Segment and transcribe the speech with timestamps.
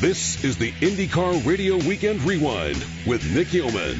[0.00, 3.98] This is the IndyCar Radio Weekend Rewind with Nick Yeoman.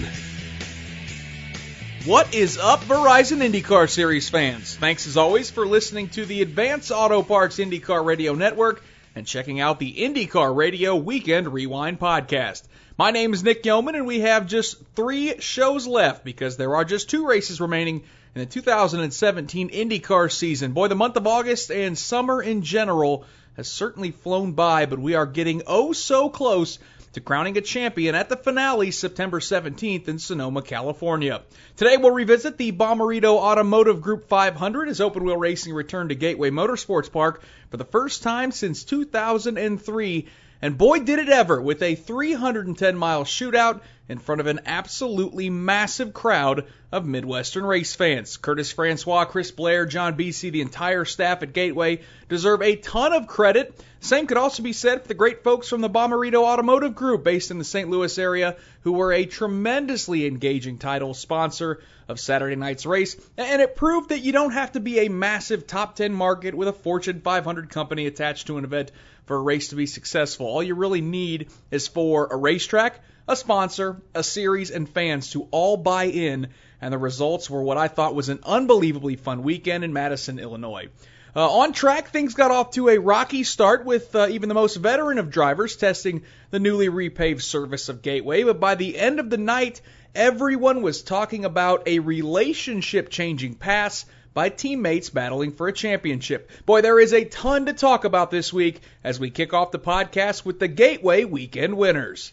[2.04, 4.76] What is up, Verizon IndyCar Series fans?
[4.76, 8.80] Thanks as always for listening to the Advance Auto Parts IndyCar Radio Network
[9.16, 12.62] and checking out the IndyCar Radio Weekend Rewind podcast.
[12.96, 16.84] My name is Nick Yeoman, and we have just three shows left because there are
[16.84, 18.04] just two races remaining
[18.36, 20.74] in the 2017 IndyCar season.
[20.74, 23.24] Boy, the month of August and summer in general
[23.58, 26.78] has certainly flown by, but we are getting oh so close
[27.12, 31.42] to crowning a champion at the finale September 17th in Sonoma, California.
[31.76, 36.50] Today we'll revisit the Bommarito Automotive Group 500 as open wheel racing returned to Gateway
[36.50, 40.28] Motorsports Park for the first time since 2003
[40.60, 45.50] and boy, did it ever with a 310 mile shootout in front of an absolutely
[45.50, 48.36] massive crowd of Midwestern race fans.
[48.36, 53.26] Curtis Francois, Chris Blair, John Beasy, the entire staff at Gateway deserve a ton of
[53.26, 53.78] credit.
[54.00, 57.50] Same could also be said for the great folks from the Bommarito Automotive Group based
[57.50, 57.90] in the St.
[57.90, 63.16] Louis area who were a tremendously engaging title sponsor of Saturday night's race.
[63.36, 66.68] And it proved that you don't have to be a massive top 10 market with
[66.68, 68.92] a Fortune 500 company attached to an event
[69.26, 70.46] for a race to be successful.
[70.46, 75.46] All you really need is for a racetrack, a sponsor, a series, and fans to
[75.50, 76.48] all buy in,
[76.80, 80.88] and the results were what I thought was an unbelievably fun weekend in Madison, Illinois.
[81.36, 84.76] Uh, on track, things got off to a rocky start with uh, even the most
[84.76, 89.28] veteran of drivers testing the newly repaved surface of Gateway, but by the end of
[89.28, 89.82] the night,
[90.14, 96.50] everyone was talking about a relationship changing pass by teammates battling for a championship.
[96.64, 99.78] Boy, there is a ton to talk about this week as we kick off the
[99.78, 102.32] podcast with the Gateway Weekend winners.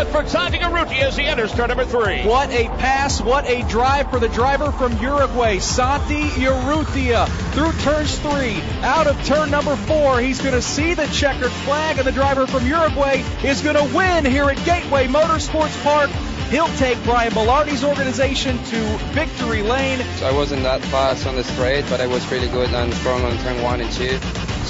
[0.00, 2.22] Good for Santi Urrutia as he enters turn number three.
[2.22, 8.18] What a pass, what a drive for the driver from Uruguay, Santi Urrutia, through turns
[8.18, 10.18] three, out of turn number four.
[10.18, 13.94] He's going to see the checkered flag, and the driver from Uruguay is going to
[13.94, 16.08] win here at Gateway Motorsports Park.
[16.48, 18.80] He'll take Brian Belardi's organization to
[19.12, 19.98] victory lane.
[20.16, 23.22] So I wasn't that fast on the straight, but I was really good and strong
[23.22, 24.18] on turn one and two.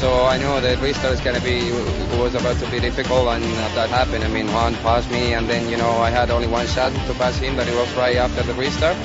[0.01, 1.61] So I know that restart is going to be
[2.17, 3.45] was about to be difficult, and
[3.77, 4.25] that happened.
[4.25, 7.13] I mean, Juan passed me, and then you know I had only one shot to
[7.21, 8.97] pass him, but it was right after the restart,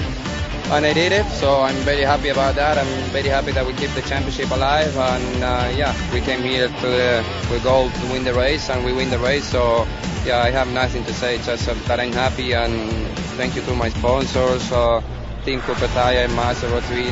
[0.72, 1.26] and I did it.
[1.32, 2.78] So I'm very happy about that.
[2.78, 6.70] I'm very happy that we keep the championship alive, and uh, yeah, we came here
[6.70, 9.44] to the with goal to win the race, and we win the race.
[9.44, 9.86] So
[10.26, 13.90] yeah, I have nothing to say, just that I'm happy, and thank you to my
[13.90, 14.72] sponsors.
[14.72, 15.02] Uh,
[15.44, 17.10] Team Cooper and Master Rotary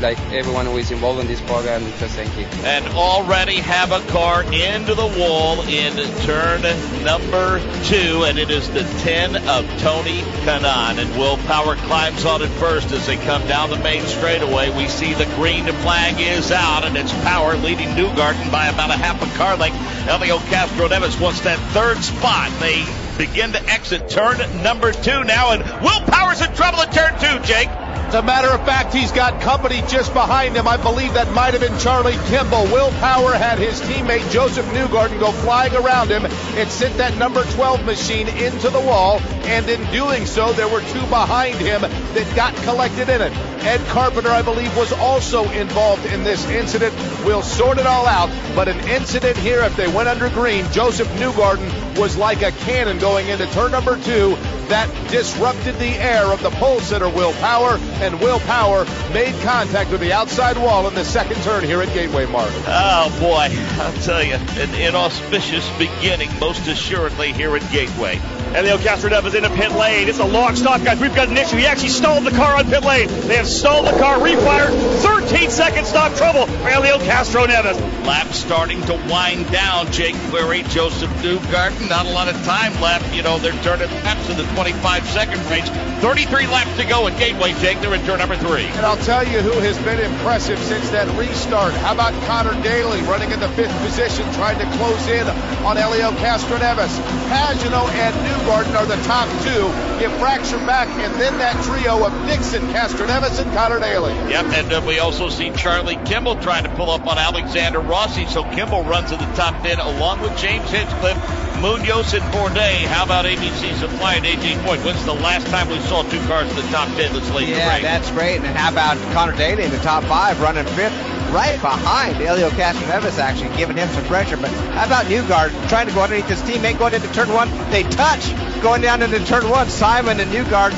[0.00, 2.44] like everyone who is involved in this program, just thank you.
[2.64, 6.62] And already have a car into the wall in turn
[7.04, 10.98] number two, and it is the 10 of Tony Kanaan.
[10.98, 14.70] And Will Power climbs on it first as they come down the main straightaway.
[14.76, 18.96] We see the green flag is out, and it's Power leading Newgarden by about a
[18.96, 19.76] half a car length.
[20.08, 22.50] Elio Castroneves wants that third spot.
[22.60, 22.84] They
[23.18, 27.46] begin to exit turn number two now, and Will Power's in trouble at turn two,
[27.46, 27.68] Jake.
[27.90, 30.66] As a matter of fact, he's got company just behind him.
[30.66, 32.64] I believe that might have been Charlie Kimball.
[32.64, 37.44] Will Power had his teammate Josef Newgarden go flying around him and sent that number
[37.44, 39.20] 12 machine into the wall.
[39.44, 43.32] And in doing so, there were two behind him that got collected in it.
[43.62, 46.94] Ed Carpenter, I believe, was also involved in this incident.
[47.24, 48.30] We'll sort it all out.
[48.54, 52.98] But an incident here, if they went under green, Josef Newgarden was like a cannon
[52.98, 54.36] going into turn number two.
[54.70, 59.90] That disrupted the air of the pole sitter, Will Power, and Will Power made contact
[59.90, 62.52] with the outside wall in the second turn here at Gateway Mark.
[62.68, 63.48] Oh, boy.
[63.82, 68.20] I'll tell you, an inauspicious beginning, most assuredly, here at Gateway.
[68.54, 70.08] Elio Castroneves in a pit lane.
[70.08, 71.00] It's a long stop, guys.
[71.00, 71.56] We've got an issue.
[71.56, 73.08] He actually stalled the car on pit lane.
[73.08, 74.70] They have stalled the car, refired.
[75.00, 77.78] 13 second stop trouble for Elio Castroneves.
[78.04, 79.90] Lap starting to wind down.
[79.92, 81.88] Jake Query, Josef Newgarden.
[81.88, 83.14] Not a lot of time left.
[83.14, 85.68] You know, they're turning laps in the 25 second range.
[86.00, 87.80] 33 laps to go at Gateway, Jake.
[87.80, 88.64] They're in turn number three.
[88.64, 91.72] And I'll tell you who has been impressive since that restart.
[91.74, 95.26] How about Connor Daly running in the fifth position, trying to close in
[95.64, 96.98] on Elio Castro Castroneves.
[97.28, 99.68] Pagenaud and Newgarden are the top two.
[100.00, 104.12] Get Fracture back, and then that trio of Dixon, Castroneves, and Connor Daly.
[104.30, 108.26] Yep, and uh, we also see Charlie Kimball trying to pull up on Alexander Rossi,
[108.26, 111.18] so Kimball runs in the top 10 along with James Hinchcliffe,
[111.60, 112.86] Munoz, and Bourdais.
[112.86, 114.84] How about ABC Supply and AJ Foyt?
[114.84, 117.54] When's the last time we saw two cars in the top 10 this late in
[117.54, 118.38] the Yeah, that's great.
[118.38, 120.92] And how about Connor Daly in the top five, running fifth,
[121.32, 124.36] right behind Elio Castroneves, actually giving him some pressure.
[124.36, 127.48] But how about Newgard trying to go underneath his teammate going into turn one?
[127.70, 129.68] They touch going down into turn one.
[129.68, 130.72] Simon and Newgard.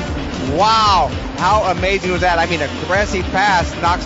[0.55, 1.09] Wow,
[1.43, 2.39] how amazing was that?
[2.39, 4.05] I mean, aggressive pass knocks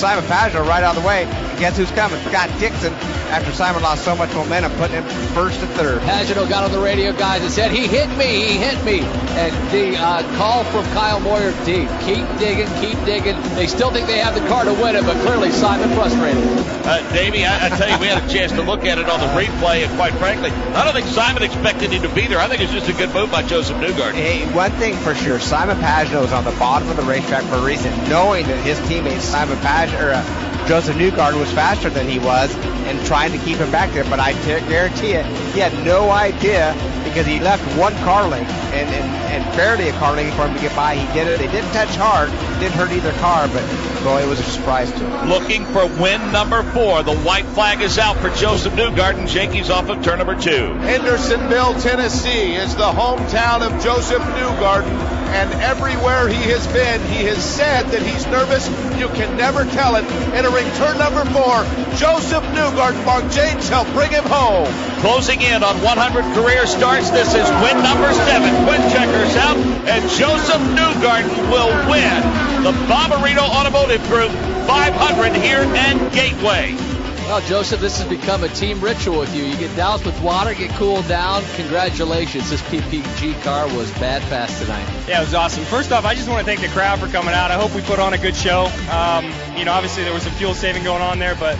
[0.00, 1.24] Simon Pagenaud right out of the way.
[1.24, 2.18] And guess who's coming?
[2.24, 2.94] Scott Dixon,
[3.28, 6.00] after Simon lost so much momentum, putting him from first to third.
[6.00, 9.00] Pagenaud got on the radio, guys, and said, he hit me, he hit me.
[9.36, 11.88] And the uh, call from Kyle Moyer, deep.
[12.00, 13.36] Keep digging, keep digging.
[13.54, 16.42] They still think they have the car to win it, but clearly Simon frustrated.
[16.88, 19.20] Uh, Davey, I, I tell you, we had a chance to look at it on
[19.20, 22.38] the replay, and quite frankly, I don't think Simon expected him to be there.
[22.38, 24.14] I think it's just a good move by Josef Newgarden.
[24.14, 27.56] Hey, one thing for sure, Simon Pagenaud is on the bottom of the racetrack for
[27.56, 32.08] a reason, knowing that his teammate Simon Page or uh, Josef Newgarden was faster than
[32.08, 32.54] he was,
[32.86, 34.04] and trying to keep him back there.
[34.04, 35.22] But I t- guarantee you,
[35.52, 36.74] he had no idea
[37.04, 40.54] because he left one car link and, and, and barely a car link for him
[40.54, 40.94] to get by.
[40.94, 41.38] He did it.
[41.38, 42.30] They didn't touch hard,
[42.60, 43.64] didn't hurt either car, but
[44.04, 45.28] boy, it was a surprise to him.
[45.28, 47.02] Looking for win number four.
[47.02, 49.28] The white flag is out for Josef Newgarden.
[49.28, 50.74] Jakey's off of turn number two.
[50.74, 54.90] Hendersonville, Tennessee is the hometown of Josef Newgarden,
[55.30, 58.68] and everywhere he has been, he has said that he's nervous.
[58.98, 60.04] You can never tell it.
[60.34, 61.62] Entering turn number four,
[61.94, 63.04] Josef Newgarden.
[63.04, 64.66] Mark Jaynes helped bring him home.
[65.00, 67.10] Closing in on 100 career starts.
[67.10, 68.50] This is win number seven.
[68.66, 69.56] Quinn checkers out,
[69.86, 72.20] and Josef Newgarden will win
[72.64, 74.30] the Bommarito Automotive Group
[74.66, 76.89] 500 here at Gateway.
[77.30, 79.44] Well, Josef, this has become a team ritual with you.
[79.44, 81.44] You get doused with water, get cooled down.
[81.54, 82.50] Congratulations.
[82.50, 84.84] This PPG car was bad fast tonight.
[85.06, 85.64] Yeah, it was awesome.
[85.66, 87.52] First off, I just want to thank the crowd for coming out.
[87.52, 88.64] I hope we put on a good show.
[88.90, 91.56] Um, you know, obviously there was some fuel saving going on there, but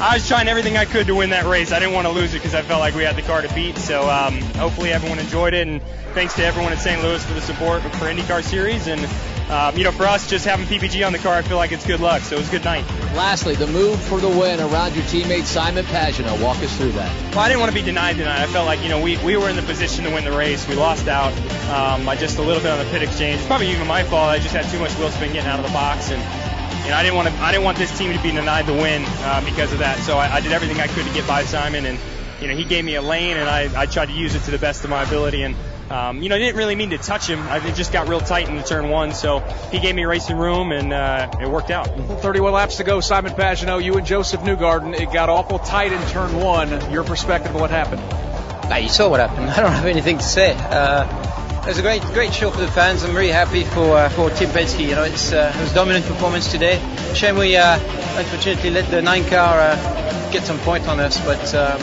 [0.00, 1.72] I was trying everything I could to win that race.
[1.72, 3.54] I didn't want to lose it because I felt like we had the car to
[3.54, 3.76] beat.
[3.76, 5.82] So um, hopefully everyone enjoyed it, and
[6.14, 7.02] thanks to everyone at St.
[7.02, 8.86] Louis for the support for IndyCar Series.
[8.86, 9.06] And
[9.50, 11.84] um, you know, for us, just having PPG on the car, I feel like it's
[11.84, 12.22] good luck.
[12.22, 12.86] So it was a good night.
[13.14, 16.42] Lastly, the move for the win around your teammate Simon Pagenaud.
[16.42, 17.34] Walk us through that.
[17.34, 18.40] Well, I didn't want to be denied tonight.
[18.40, 20.66] I felt like you know we, we were in the position to win the race.
[20.66, 21.34] We lost out
[21.68, 23.42] um, by just a little bit on the pit exchange.
[23.42, 24.30] Probably even my fault.
[24.30, 26.22] I just had too much wheel spin getting out of the box and
[26.84, 27.34] you know, I didn't want to.
[27.34, 29.98] I didn't want this team to be denied the win uh, because of that.
[29.98, 31.98] So I, I did everything I could to get by Simon, and
[32.40, 34.50] you know, he gave me a lane, and I, I tried to use it to
[34.50, 35.42] the best of my ability.
[35.42, 35.54] And
[35.90, 37.40] um, you know, I didn't really mean to touch him.
[37.40, 39.40] I, it just got real tight in the turn one, so
[39.70, 41.86] he gave me racing room, and uh, it worked out.
[42.20, 43.00] 31 laps to go.
[43.00, 44.98] Simon Pagenaud, you and Josef Newgarden.
[44.98, 46.92] It got awful tight in turn one.
[46.92, 48.02] Your perspective of what happened?
[48.70, 49.50] Nah, you saw what happened.
[49.50, 50.54] I don't have anything to say.
[50.54, 51.19] Uh,
[51.62, 53.04] it was a great, great show for the fans.
[53.04, 54.80] I'm really happy for uh, for Team Penske.
[54.80, 56.80] You know, it's uh, it was a dominant performance today.
[57.14, 57.78] Shame we uh,
[58.16, 61.78] unfortunately let the nine car uh, get some point on us, but um,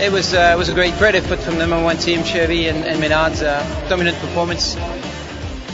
[0.00, 2.66] it was uh, it was a great great effort from the number one team, Chevy
[2.66, 3.42] and, and Menards.
[3.42, 4.74] Uh, dominant performance.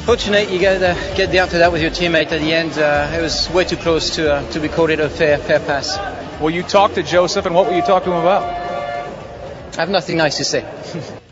[0.05, 2.73] Fortunate you got uh, get down to that with your teammate at the end.
[2.79, 5.97] Uh, it was way too close to uh, to be called a fair fair pass.
[6.39, 8.43] Well, you talked to Josef, and what will you talk to him about?
[8.43, 11.19] I have nothing nice to say.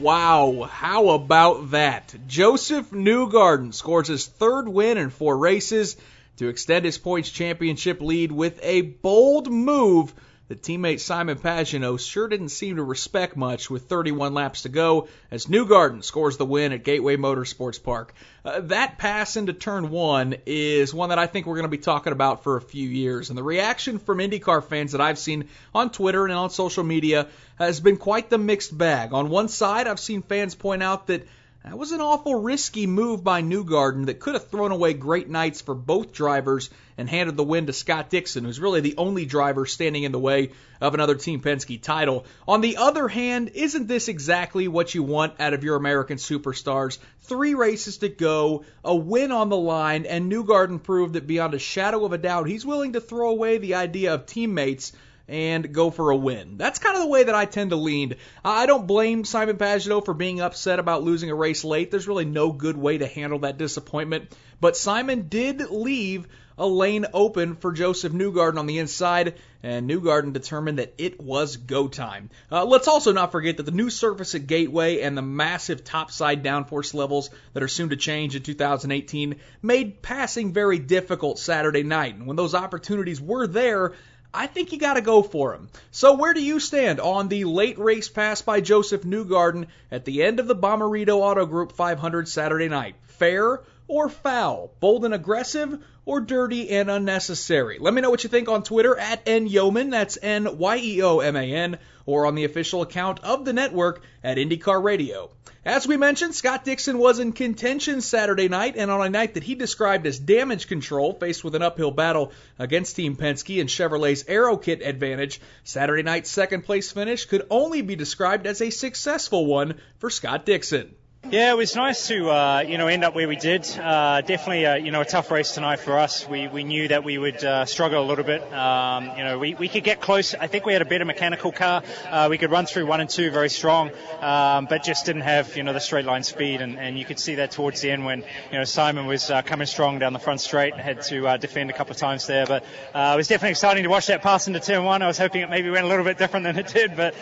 [0.00, 2.14] Wow, how about that?
[2.28, 5.96] Josef Newgarden scores his third win in four races
[6.36, 10.14] to extend his points championship lead with a bold move
[10.48, 15.08] that teammate Simon Pagenaud sure didn't seem to respect much with 31 laps to go
[15.30, 18.14] as Newgarden scores the win at Gateway Motorsports Park.
[18.44, 21.76] Uh, that pass into turn one is one that I think we're going to be
[21.76, 23.28] talking about for a few years.
[23.28, 27.28] And the reaction from IndyCar fans that I've seen on Twitter and on social media
[27.58, 29.12] has been quite the mixed bag.
[29.12, 31.26] On one side, I've seen fans point out that
[31.68, 35.60] that was an awful risky move by Newgarden that could have thrown away great nights
[35.60, 39.66] for both drivers and handed the win to Scott Dixon, who's really the only driver
[39.66, 42.24] standing in the way of another Team Penske title.
[42.46, 46.96] On the other hand, isn't this exactly what you want out of your American superstars?
[47.20, 51.58] Three races to go, a win on the line, and Newgarden proved that beyond a
[51.58, 54.92] shadow of a doubt, he's willing to throw away the idea of teammates
[55.28, 56.56] and go for a win.
[56.56, 58.14] That's kind of the way that I tend to lean.
[58.44, 61.90] I don't blame Simon Pagenaud for being upset about losing a race late.
[61.90, 64.34] There's really no good way to handle that disappointment.
[64.60, 66.26] But Simon did leave
[66.58, 71.56] a lane open for Josef Newgarden on the inside, and Newgarden determined that it was
[71.56, 72.30] go time.
[72.50, 76.42] Uh, let's also not forget that the new surface at Gateway and the massive topside
[76.42, 82.16] downforce levels that are soon to change in 2018 made passing very difficult Saturday night.
[82.16, 83.94] And when those opportunities were there,
[84.32, 85.68] I think you got to go for him.
[85.90, 90.22] So, where do you stand on the late race pass by Josef Newgarden at the
[90.22, 92.96] end of the Bommarito Auto Group 500 Saturday night?
[93.04, 94.70] Fair or foul?
[94.80, 97.76] Bold and aggressive or dirty and unnecessary?
[97.78, 101.18] Let me know what you think on Twitter at nyeoman, that's N Y E O
[101.20, 105.30] M A N, or on the official account of the network at IndyCar Radio.
[105.66, 109.42] As we mentioned, Scott Dixon was in contention Saturday night, and on a night that
[109.42, 114.24] he described as damage control, faced with an uphill battle against Team Penske and Chevrolet's
[114.28, 119.44] Aero Kit advantage, Saturday night's second place finish could only be described as a successful
[119.44, 120.94] one for Scott Dixon.
[121.30, 123.68] Yeah, it was nice to uh, you know end up where we did.
[123.78, 126.26] Uh, definitely, uh, you know, a tough race tonight for us.
[126.26, 128.50] We, we knew that we would uh, struggle a little bit.
[128.50, 130.34] Um, you know, we, we could get close.
[130.34, 131.82] I think we had a better mechanical car.
[132.08, 133.90] Uh, we could run through one and two very strong,
[134.22, 136.62] um, but just didn't have you know the straight line speed.
[136.62, 139.42] And, and you could see that towards the end when you know Simon was uh,
[139.42, 140.72] coming strong down the front straight.
[140.72, 143.90] And had to defend a couple of times there, but it was definitely exciting to
[143.90, 145.02] watch that pass into turn one.
[145.02, 147.14] I was hoping it maybe went a little bit different than it did, but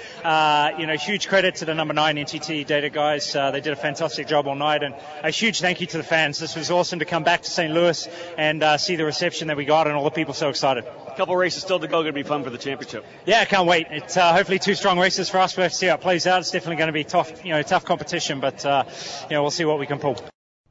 [0.78, 3.32] you know, huge credit to the number nine NTT data guys.
[3.32, 6.02] they did a fantastic fantastic job all night, and a huge thank you to the
[6.02, 6.38] fans.
[6.38, 7.72] This was awesome to come back to St.
[7.72, 10.84] Louis and uh, see the reception that we got, and all the people so excited.
[10.84, 12.02] A couple races still to go.
[12.02, 13.06] Going to be fun for the championship.
[13.24, 13.86] Yeah, I can't wait.
[13.90, 15.56] It's uh, hopefully two strong races for us.
[15.56, 16.40] We'll see how it plays out.
[16.40, 18.84] It's definitely going to be tough, you know, tough competition, but uh,
[19.30, 20.18] you know, we'll see what we can pull.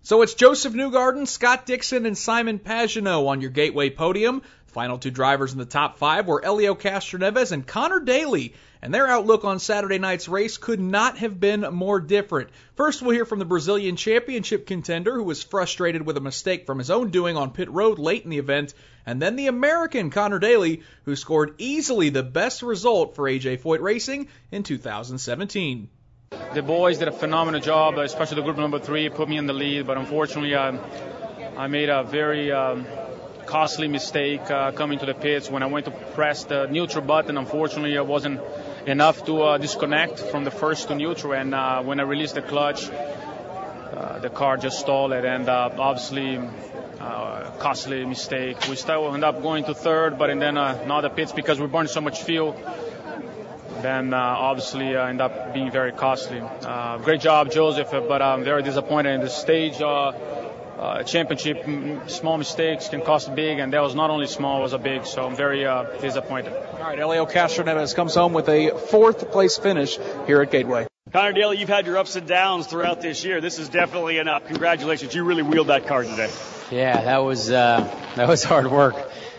[0.03, 4.43] So it's Josef Newgarden, Scott Dixon, and Simon Pagenaud on your Gateway podium.
[4.75, 9.07] Final two drivers in the top five were Helio Castroneves and Connor Daly and their
[9.07, 12.49] outlook on Saturday night's race could not have been more different.
[12.75, 16.79] First, we'll hear from the Brazilian championship contender who was frustrated with a mistake from
[16.79, 18.73] his own doing on pit road late in the event,
[19.05, 23.79] and then the American Connor Daly, who scored easily the best result for AJ Foyt
[23.79, 25.87] Racing in 2017.
[26.53, 29.53] The boys did a phenomenal job, especially the group number three, put me in the
[29.53, 30.77] lead, but unfortunately, uh,
[31.55, 32.85] I made a very um,
[33.45, 37.37] costly mistake uh, coming to the pits when I went to press the neutral button.
[37.37, 38.41] Unfortunately, I wasn't
[38.85, 41.33] enough to uh, disconnect from the first to neutral.
[41.33, 46.37] And uh, when I released the clutch, uh, the car just stalled and uh, obviously
[46.99, 48.57] uh, costly mistake.
[48.67, 51.67] We still end up going to third, but and then not the pits because we
[51.67, 52.59] burned so much fuel.
[53.81, 56.41] Then obviously end up being very costly.
[57.03, 59.81] great job, Josef, but I'm very disappointed in this stage
[60.77, 64.73] uh, championship, small mistakes can cost big, and that was not only small, it was
[64.73, 65.05] a big.
[65.05, 66.53] So I'm very uh, disappointed.
[66.53, 70.87] All right, Helio Castroneves comes home with a fourth place finish here at Gateway.
[71.11, 73.39] Connor Daly, you've had your ups and downs throughout this year.
[73.39, 74.47] This is definitely an up.
[74.47, 76.31] Congratulations, you really wheeled that car today.
[76.71, 78.95] Yeah, that was uh, that was hard work.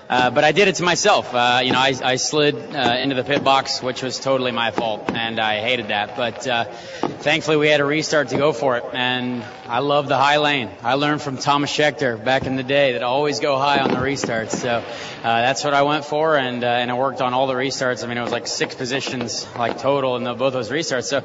[0.09, 1.35] Uh, but I did it to myself.
[1.35, 4.71] Uh, you know, I, I slid uh, into the pit box, which was totally my
[4.71, 6.17] fault, and I hated that.
[6.17, 10.17] But uh, thankfully, we had a restart to go for it, and I love the
[10.17, 10.71] high lane.
[10.83, 13.97] I learned from Tomas Scheckter back in the day that always go high on the
[13.97, 14.53] restarts.
[14.53, 14.83] So uh,
[15.23, 18.05] that's what I went for, and and I worked on all the restarts.
[18.05, 21.05] I mean, it was like six positions like total in the, both those restarts.
[21.05, 21.25] So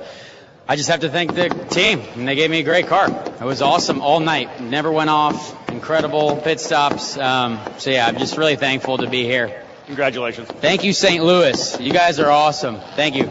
[0.71, 3.09] I just have to thank the team, and they gave me a great car.
[3.09, 4.61] It was awesome all night.
[4.61, 5.69] Never went off.
[5.69, 7.17] Incredible pit stops.
[7.17, 9.65] Um, so yeah, I'm just really thankful to be here.
[9.87, 10.47] Congratulations.
[10.47, 11.21] Thank you, St.
[11.21, 11.77] Louis.
[11.77, 12.79] You guys are awesome.
[12.95, 13.29] Thank you.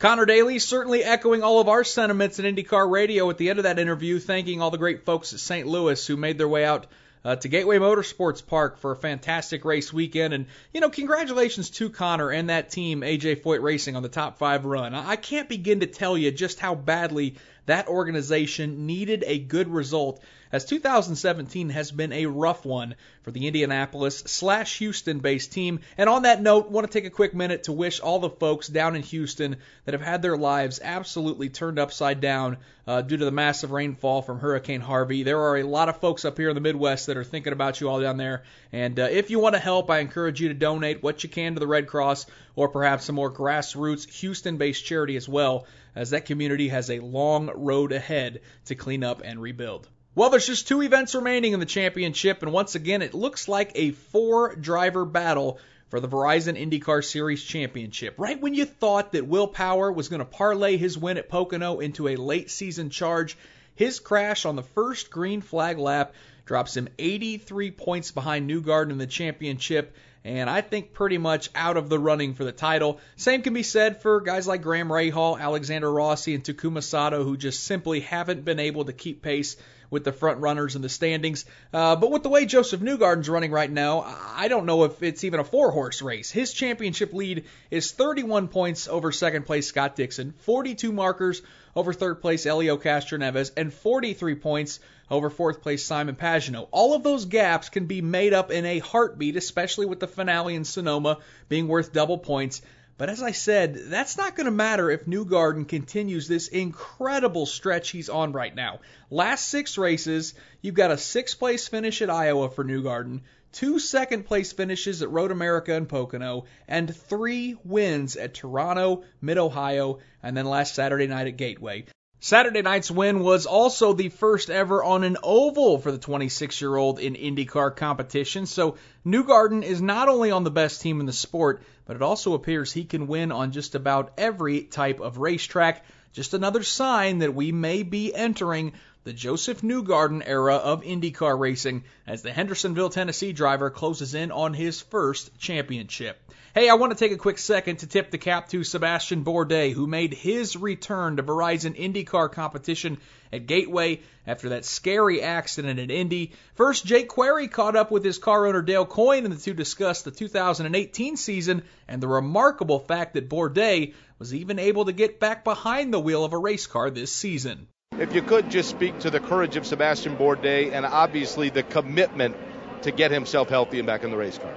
[0.00, 3.62] Connor Daly certainly echoing all of our sentiments in IndyCar Radio at the end of
[3.62, 5.68] that interview, thanking all the great folks at St.
[5.68, 6.88] Louis who made their way out
[7.24, 10.34] uh, to Gateway Motorsports Park for a fantastic race weekend.
[10.34, 14.38] And, you know, congratulations to Connor and that team, AJ Foyt Racing, on the top
[14.38, 14.94] five run.
[14.94, 20.22] I can't begin to tell you just how badly that organization needed a good result
[20.52, 25.80] as 2017 has been a rough one for the Indianapolis slash Houston based team.
[25.96, 28.68] And on that note, want to take a quick minute to wish all the folks
[28.68, 33.24] down in Houston that have had their lives absolutely turned upside down uh, due to
[33.24, 35.22] the massive rainfall from Hurricane Harvey.
[35.22, 37.80] There are a lot of folks up here in the Midwest that are thinking about
[37.80, 38.42] you all down there.
[38.72, 41.54] And uh, if you want to help, I encourage you to donate what you can
[41.54, 42.26] to the Red Cross
[42.56, 47.00] or perhaps some more grassroots Houston based charity as well, as that community has a
[47.00, 49.88] long road ahead to clean up and rebuild.
[50.14, 53.72] Well, there's just two events remaining in the championship, and once again, it looks like
[53.74, 55.58] a four driver battle
[55.88, 58.14] for the Verizon IndyCar Series championship.
[58.18, 61.80] Right when you thought that Will Power was going to parlay his win at Pocono
[61.80, 63.36] into a late season charge,
[63.74, 68.98] his crash on the first green flag lap drops him 83 points behind Newgarden in
[68.98, 73.00] the championship and I think pretty much out of the running for the title.
[73.16, 77.36] Same can be said for guys like Graham Rahal, Alexander Rossi, and Takuma Sato, who
[77.36, 79.56] just simply haven't been able to keep pace
[79.92, 81.44] with the front runners in the standings.
[81.72, 84.00] Uh, but with the way Josef Newgarden's running right now,
[84.34, 86.30] I don't know if it's even a four horse race.
[86.30, 91.42] His championship lead is 31 points over second place Scott Dixon, 42 markers
[91.76, 94.80] over third place Helio Castroneves, and 43 points
[95.10, 96.68] over fourth place Simon Pagenaud.
[96.70, 100.54] All of those gaps can be made up in a heartbeat, especially with the finale
[100.54, 101.18] in Sonoma
[101.50, 102.62] being worth double points.
[102.98, 107.90] But as I said, that's not going to matter if Newgarden continues this incredible stretch
[107.90, 108.80] he's on right now.
[109.10, 113.22] Last six races, you've got a sixth place finish at Iowa for Newgarden,
[113.52, 119.38] two second place finishes at Road America and Pocono, and three wins at Toronto, Mid
[119.38, 121.86] Ohio, and then last Saturday night at Gateway.
[122.24, 126.76] Saturday night's win was also the first ever on an oval for the 26 year
[126.76, 128.46] old in IndyCar competition.
[128.46, 132.34] So Newgarden is not only on the best team in the sport, but it also
[132.34, 135.84] appears he can win on just about every type of racetrack.
[136.12, 138.74] Just another sign that we may be entering
[139.04, 144.54] the Josef Newgarden era of IndyCar racing as the Hendersonville, Tennessee driver closes in on
[144.54, 146.20] his first championship.
[146.54, 149.72] Hey, I want to take a quick second to tip the cap to Sebastian Bourdais,
[149.72, 152.98] who made his return to Verizon IndyCar competition
[153.32, 156.32] at Gateway after that scary accident at Indy.
[156.54, 160.04] First, Jake Query caught up with his car owner Dale Coyne, and the two discussed
[160.04, 165.42] the 2018 season and the remarkable fact that Bourdais was even able to get back
[165.42, 167.66] behind the wheel of a race car this season.
[167.98, 172.36] If you could just speak to the courage of Sebastian Bourdais and obviously the commitment
[172.82, 174.54] to get himself healthy and back in the race car.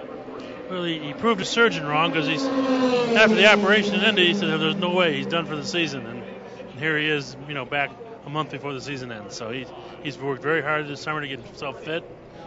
[0.70, 4.60] Well, he, he proved a surgeon wrong because he's after the operation Indy, he said
[4.60, 7.66] there's no way he's done for the season, and, and here he is, you know,
[7.66, 7.92] back
[8.26, 9.36] a month before the season ends.
[9.36, 9.68] So he,
[10.02, 12.04] he's worked very hard this summer to get himself fit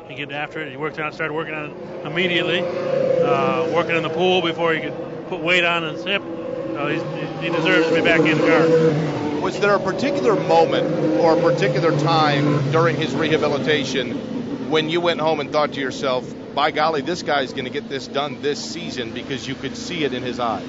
[0.09, 0.71] and get after it.
[0.71, 4.81] He worked on, started working on it immediately, uh, working in the pool before he
[4.81, 6.23] could put weight on his hip.
[6.23, 7.03] So he's,
[7.43, 9.28] he deserves to be back in the car.
[9.41, 10.87] Was there a particular moment
[11.21, 16.33] or a particular time during his rehabilitation when you went home and thought to yourself,
[16.55, 20.05] by golly, this guy's going to get this done this season because you could see
[20.05, 20.69] it in his eyes?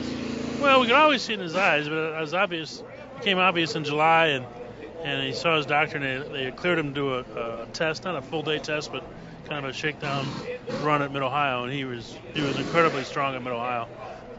[0.62, 2.84] Well, we could always see it in his eyes, but it was obvious.
[3.18, 4.46] Became obvious in July, and
[5.04, 7.20] and he saw his doctor, and they, they cleared him to do a,
[7.64, 9.04] a test, not a full day test, but
[9.46, 10.28] kind of a shakedown
[10.84, 13.88] run at Mid Ohio, and he was he was incredibly strong at Mid Ohio.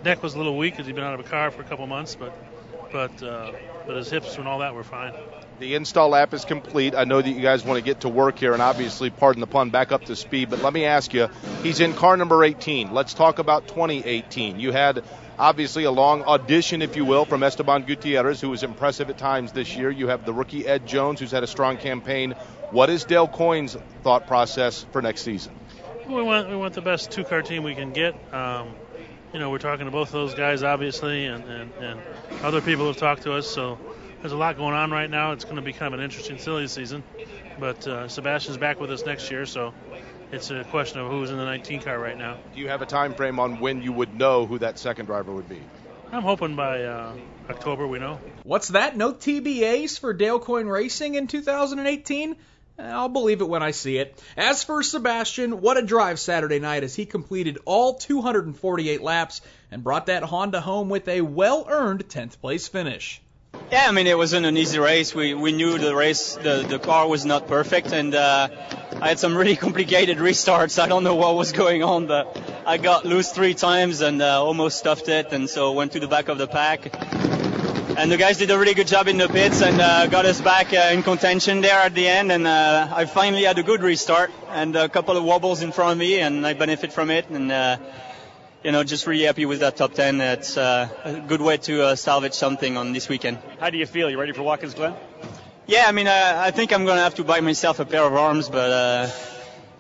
[0.05, 1.87] Neck was a little weak because he'd been out of a car for a couple
[1.87, 2.33] months, but
[2.93, 3.53] but uh,
[3.91, 5.13] but his hips and all that were fine.
[5.59, 6.95] The install lap is complete.
[6.95, 9.49] I know that you guys want to get to work here and obviously, pardon the
[9.49, 10.49] pun, back up to speed.
[10.49, 11.27] But let me ask you,
[11.65, 12.95] he's in car number 18.
[12.95, 14.61] Let's talk about 2018.
[14.61, 15.03] You had
[15.41, 19.51] obviously a long audition, if you will, from Esteban Gutierrez, who was impressive at times
[19.51, 19.91] this year.
[19.91, 22.37] You have the rookie Ed Jones, who's had a strong campaign.
[22.71, 25.53] What is Dale Coyne's thought process for next season?
[26.07, 28.15] We want we want the best two car team we can get.
[28.33, 28.69] Um,
[29.33, 32.01] you know, we're talking to both of those guys, obviously, and, and, and
[32.43, 33.47] other people have talked to us.
[33.47, 33.79] So
[34.21, 35.33] there's a lot going on right now.
[35.33, 37.03] It's going to be kind of an interesting silly season.
[37.59, 39.75] But uh, Sebastian's back with us next year, so
[40.33, 42.39] it's a question of who's in the 19 car right now.
[42.55, 45.33] Do you have a time frame on when you would know who that second driver
[45.33, 45.61] would be?
[46.13, 47.17] I'm hoping by uh,
[47.49, 48.19] October we know.
[48.43, 48.97] What's that?
[48.97, 52.37] No TBAs for Dale Coyne Racing in 2018?
[52.79, 54.23] I'll believe it when I see it.
[54.37, 59.85] As for Sebastian, what a drive Saturday night as he completed all 248 laps and
[59.85, 63.21] brought that Honda home with a well earned 10th place finish.
[63.71, 65.15] Yeah, I mean it wasn't an easy race.
[65.15, 68.49] We we knew the race, the the car was not perfect, and uh,
[69.01, 70.81] I had some really complicated restarts.
[70.81, 74.45] I don't know what was going on, but I got loose three times and uh,
[74.45, 77.30] almost stuffed it, and so went to the back of the pack.
[78.01, 80.41] And the guys did a really good job in the pits and uh, got us
[80.41, 82.33] back uh, in contention there at the end.
[82.33, 85.93] And uh, I finally had a good restart and a couple of wobbles in front
[85.93, 87.29] of me, and I benefit from it.
[87.29, 87.77] And uh,
[88.65, 90.19] you know, just really happy with that top 10.
[90.23, 93.37] It's uh, a good way to uh, salvage something on this weekend.
[93.59, 94.09] How do you feel?
[94.09, 94.95] You ready for Watkins Glen?
[95.67, 98.05] Yeah, I mean, uh, I think I'm going to have to buy myself a pair
[98.05, 99.11] of arms, but uh,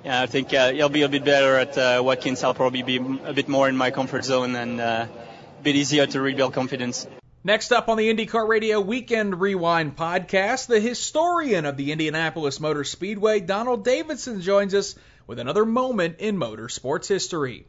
[0.04, 2.44] yeah, I think uh, it'll be a bit better at uh, Watkins.
[2.44, 6.04] I'll probably be a bit more in my comfort zone and uh, a bit easier
[6.04, 7.06] to rebuild confidence.
[7.42, 12.84] Next up on the IndyCar Radio Weekend Rewind podcast, the historian of the Indianapolis Motor
[12.84, 14.94] Speedway, Donald Davidson, joins us
[15.26, 17.64] with another moment in motorsports history.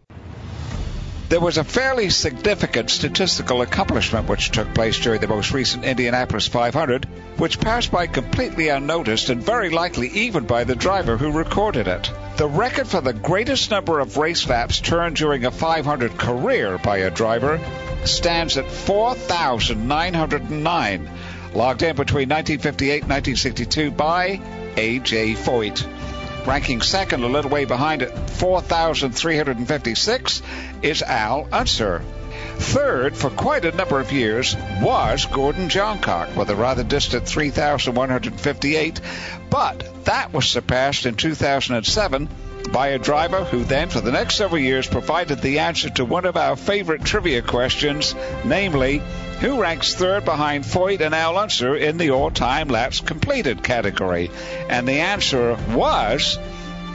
[1.30, 6.48] There was a fairly significant statistical accomplishment which took place during the most recent Indianapolis
[6.48, 7.06] 500,
[7.38, 12.12] which passed by completely unnoticed and very likely even by the driver who recorded it.
[12.36, 16.98] The record for the greatest number of race laps turned during a 500 career by
[16.98, 17.58] a driver
[18.06, 21.10] stands at 4,909,
[21.54, 24.42] logged in between 1958 and 1962 by
[24.78, 25.36] A.J.
[25.36, 25.86] Foyt.
[26.46, 30.42] Ranking second, a little way behind at 4,356,
[30.82, 32.02] is Al Unser.
[32.56, 39.02] Third, for quite a number of years, was Gordon Johncock with a rather distant 3,158,
[39.50, 42.30] but that was surpassed in 2007
[42.72, 46.26] by a driver who then, for the next several years, provided the answer to one
[46.26, 49.02] of our favorite trivia questions, namely,
[49.40, 54.30] who ranks third behind Foyt and Al Unser in the all-time laps completed category?
[54.70, 56.38] And the answer was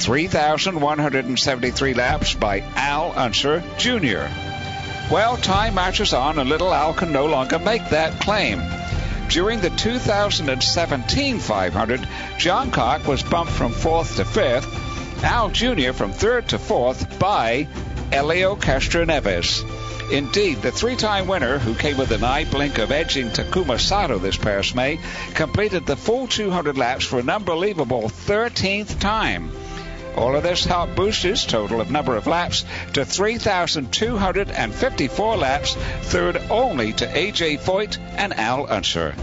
[0.01, 4.29] 3,173 laps by Al Unser Jr.
[5.11, 8.61] Well, time marches on and little Al can no longer make that claim.
[9.29, 12.01] During the 2017 500,
[12.39, 15.93] Johncock was bumped from fourth to fifth, Al Jr.
[15.93, 17.69] from third to fourth by
[18.13, 19.65] Helio Castroneves.
[20.13, 24.19] Indeed, the three time winner, who came with an eye blink of edging Takuma Sato
[24.19, 25.01] this past May,
[25.35, 29.51] completed the full 200 laps for an unbelievable 13th time.
[30.17, 36.41] All of this helped boost his total of number of laps to 3,254 laps, third
[36.51, 37.59] only to A.J.
[37.59, 39.15] Foyt and Al Unser.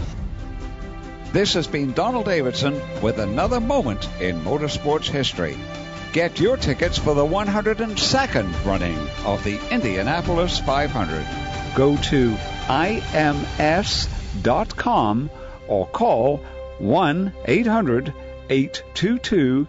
[1.34, 5.56] This has been Donald Davidson with another moment in motorsports history.
[6.12, 11.26] Get your tickets for the 102nd running of the Indianapolis 500.
[11.74, 12.36] Go to
[12.68, 14.08] ims.com
[15.66, 16.36] or call
[16.78, 18.14] 1 800
[18.48, 19.66] 822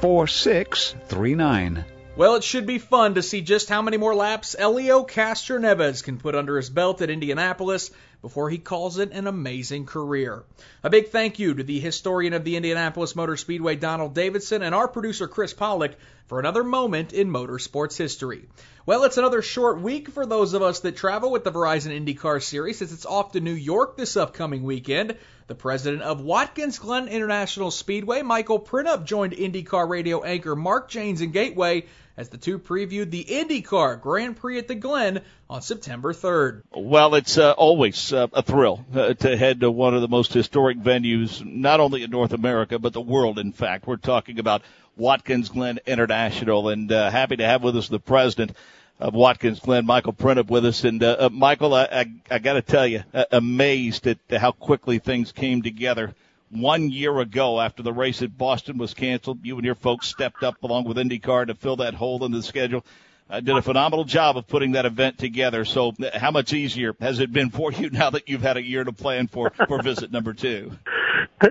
[0.00, 1.84] 4639.
[2.16, 6.16] Well, it should be fun to see just how many more laps Elio Castroneves can
[6.16, 7.90] put under his belt at Indianapolis
[8.24, 10.44] before he calls it an amazing career.
[10.82, 14.74] A big thank you to the historian of the Indianapolis Motor Speedway, Donald Davidson, and
[14.74, 18.48] our producer, Chris Pollock, for another moment in motorsports history.
[18.86, 22.42] Well, it's another short week for those of us that travel with the Verizon IndyCar
[22.42, 25.18] Series as it's off to New York this upcoming weekend.
[25.46, 31.20] The president of Watkins Glen International Speedway, Michael Printup, joined IndyCar radio anchor Mark Jaynes
[31.20, 31.84] in Gateway
[32.16, 36.62] as the two previewed the IndyCar Grand Prix at the Glen on September 3rd.
[36.72, 40.32] Well, it's uh, always uh, a thrill uh, to head to one of the most
[40.32, 43.86] historic venues, not only in North America, but the world, in fact.
[43.86, 44.62] We're talking about
[44.96, 48.52] Watkins Glen International, and uh, happy to have with us the president
[49.00, 50.84] of Watkins Glen, Michael Printup, with us.
[50.84, 54.52] And uh, uh, Michael, I, I, I got to tell you, uh, amazed at how
[54.52, 56.14] quickly things came together
[56.50, 59.44] one year ago after the race at Boston was canceled.
[59.44, 62.42] You and your folks stepped up along with IndyCar to fill that hole in the
[62.42, 62.84] schedule.
[63.28, 65.64] Uh, did a phenomenal job of putting that event together.
[65.64, 68.84] So, how much easier has it been for you now that you've had a year
[68.84, 70.72] to plan for for visit number two?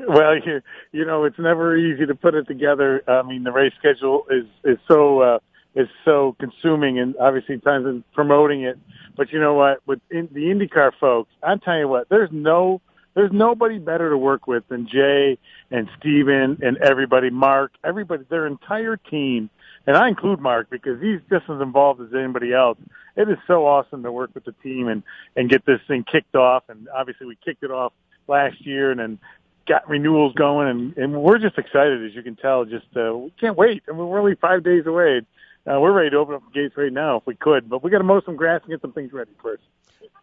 [0.07, 3.03] Well, you you know it's never easy to put it together.
[3.07, 5.39] I mean, the race schedule is is so uh,
[5.75, 8.79] is so consuming, and obviously times in promoting it.
[9.15, 9.85] But you know what?
[9.85, 12.81] With in, the IndyCar folks, I'm telling you what, there's no
[13.13, 15.37] there's nobody better to work with than Jay
[15.71, 19.49] and Steven and everybody, Mark, everybody, their entire team.
[19.85, 22.77] And I include Mark because he's just as involved as anybody else.
[23.15, 25.03] It is so awesome to work with the team and,
[25.35, 26.63] and get this thing kicked off.
[26.69, 27.93] And obviously we kicked it off
[28.27, 29.19] last year and then
[29.67, 32.65] got renewals going and, and we're just excited as you can tell.
[32.65, 33.83] Just, uh, we can't wait.
[33.87, 35.21] I mean, we're only five days away.
[35.65, 37.89] Uh, we're ready to open up the gates right now if we could, but we
[37.89, 39.63] got to mow some grass and get some things ready first.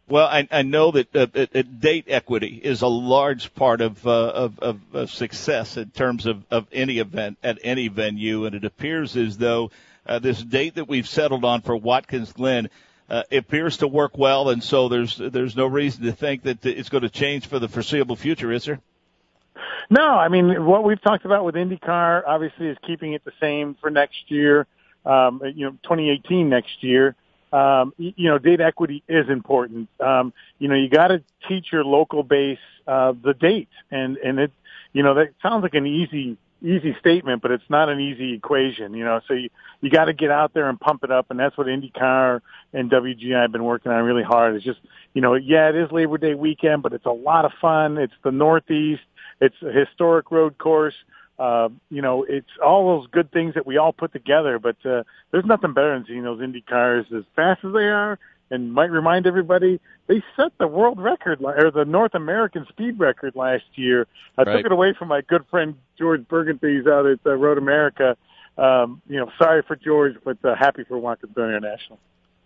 [0.07, 4.11] Well, I, I know that uh, uh, date equity is a large part of, uh,
[4.11, 8.65] of, of, of success in terms of, of any event at any venue, and it
[8.65, 9.71] appears as though
[10.07, 12.69] uh, this date that we've settled on for Watkins Glen
[13.09, 16.89] uh, appears to work well, and so there's there's no reason to think that it's
[16.89, 18.81] going to change for the foreseeable future, is there?
[19.91, 23.77] No, I mean what we've talked about with IndyCar obviously is keeping it the same
[23.81, 24.67] for next year.
[25.05, 27.17] Um, you know, 2018 next year
[27.53, 29.89] um, you know, date equity is important.
[29.99, 34.39] Um, you know, you got to teach your local base uh, the date, and and
[34.39, 34.53] it,
[34.93, 38.95] you know, that sounds like an easy easy statement, but it's not an easy equation.
[38.95, 41.41] You know, so you you got to get out there and pump it up, and
[41.41, 42.41] that's what IndyCar
[42.73, 44.55] and WGI have been working on really hard.
[44.55, 44.81] It's just,
[45.15, 47.99] you know, yeah, it is Labor Day weekend, but it's a lot of fun.
[47.99, 49.03] It's the Northeast.
[49.41, 50.95] It's a historic road course
[51.41, 54.59] uh, you know, it's all those good things that we all put together.
[54.59, 58.19] But uh, there's nothing better than seeing those Indy cars as fast as they are.
[58.53, 63.37] And might remind everybody, they set the world record or the North American speed record
[63.37, 64.07] last year.
[64.37, 64.57] I right.
[64.57, 68.17] took it away from my good friend George Bruggenthies out at uh, Road America.
[68.59, 71.99] Um, you know, sorry for George, but uh, happy for Watkins International.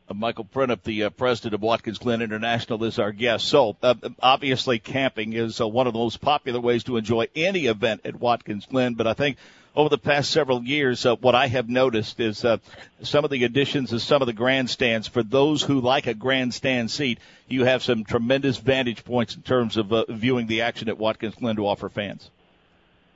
[0.06, 3.46] Uh, Michael Printup, the uh, president of Watkins Glen International, is our guest.
[3.46, 7.66] So, uh, obviously, camping is uh, one of the most popular ways to enjoy any
[7.66, 8.94] event at Watkins Glen.
[8.94, 9.38] But I think
[9.74, 12.58] over the past several years, uh, what I have noticed is uh,
[13.02, 15.08] some of the additions of some of the grandstands.
[15.08, 19.78] For those who like a grandstand seat, you have some tremendous vantage points in terms
[19.78, 22.30] of viewing the action at Watkins Glen to offer fans.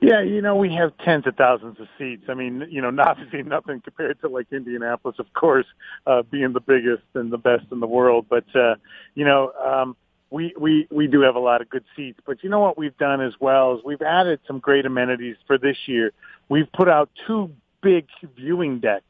[0.01, 2.23] Yeah, you know, we have tens of thousands of seats.
[2.29, 5.65] I mean, you know, obviously nothing compared to like Indianapolis, of course,
[6.07, 8.27] uh, being the biggest and the best in the world.
[8.29, 8.75] But, uh,
[9.15, 9.97] you know, um,
[10.29, 12.19] we, we, we do have a lot of good seats.
[12.25, 15.57] But you know what we've done as well is we've added some great amenities for
[15.57, 16.13] this year.
[16.47, 18.07] We've put out two big
[18.37, 19.03] viewing decks.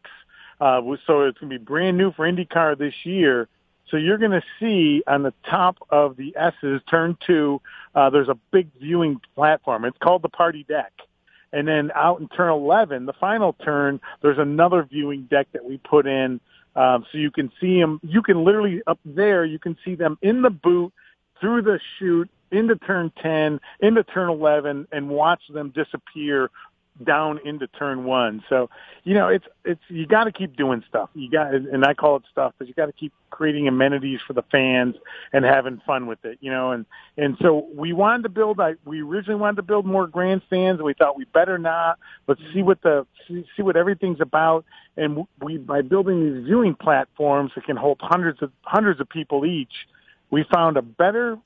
[0.59, 3.47] Uh, so it's going to be brand new for IndyCar this year
[3.89, 7.61] so you're going to see on the top of the S's, turn two,
[7.95, 9.85] uh, there's a big viewing platform.
[9.85, 10.91] It's called the party deck.
[11.51, 15.77] And then out in turn 11, the final turn, there's another viewing deck that we
[15.77, 16.39] put in.
[16.75, 20.17] Um, so you can see them, you can literally up there, you can see them
[20.21, 20.93] in the boot
[21.41, 26.51] through the chute into turn 10, into turn 11, and watch them disappear
[27.03, 28.43] down into turn one.
[28.49, 28.69] So,
[29.03, 31.09] you know, it's it's you got to keep doing stuff.
[31.13, 34.33] You got, and I call it stuff, but you got to keep creating amenities for
[34.33, 34.95] the fans
[35.33, 36.37] and having fun with it.
[36.41, 36.85] You know, and
[37.17, 38.59] and so we wanted to build.
[38.59, 41.99] I we originally wanted to build more grandstands, and we thought we better not.
[42.27, 44.65] Let's see what the see what everything's about.
[44.97, 49.45] And we by building these viewing platforms that can hold hundreds of hundreds of people
[49.45, 49.87] each,
[50.29, 51.37] we found a better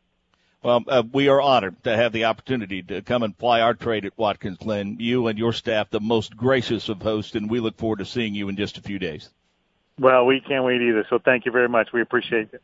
[0.63, 4.05] Well, uh, we are honored to have the opportunity to come and ply our trade
[4.05, 4.95] at Watkins Glen.
[4.99, 8.33] You and your staff, the most gracious of hosts, and we look forward to seeing
[8.33, 9.29] you in just a few days.
[9.99, 11.05] Well, we can't wait either.
[11.09, 11.89] So thank you very much.
[11.93, 12.61] We appreciate it.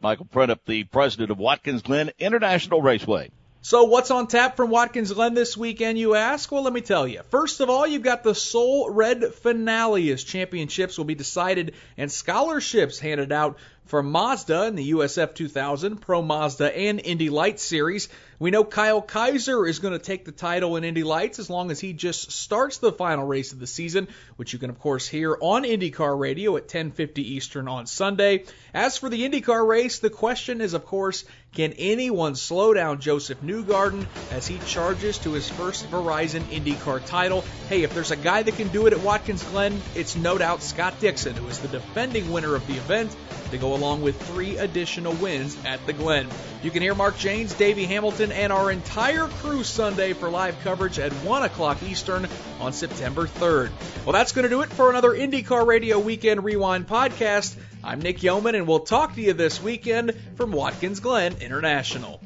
[0.00, 3.30] Michael Printup, the president of Watkins Glen International Raceway.
[3.64, 6.50] So, what's on tap from Watkins Glen this weekend, you ask?
[6.50, 7.20] Well, let me tell you.
[7.30, 12.10] First of all, you've got the Soul Red finale as championships will be decided and
[12.10, 13.58] scholarships handed out
[13.92, 18.08] for Mazda in the USF 2000, Pro Mazda, and Indy Lights series.
[18.38, 21.70] We know Kyle Kaiser is going to take the title in Indy Lights as long
[21.70, 25.06] as he just starts the final race of the season, which you can of course
[25.06, 28.44] hear on IndyCar Radio at 10:50 Eastern on Sunday.
[28.72, 31.24] As for the IndyCar race, the question is of course,
[31.54, 37.44] can anyone slow down Josef Newgarden as he charges to his first Verizon IndyCar title?
[37.68, 40.62] Hey, if there's a guy that can do it at Watkins Glen, it's no doubt
[40.62, 43.14] Scott Dixon, who is the defending winner of the event
[43.52, 46.28] to go along with three additional wins at the Glen.
[46.62, 51.00] You can hear Mark Jaynes, Davey Hamilton, and our entire crew Sunday for live coverage
[51.00, 52.28] at 1 o'clock Eastern
[52.60, 53.72] on September 3rd.
[54.04, 57.56] Well, that's going to do it for another IndyCar Radio Weekend Rewind podcast.
[57.82, 62.20] I'm Nick Yeoman, and we'll talk to you this weekend from Watkins Glen International.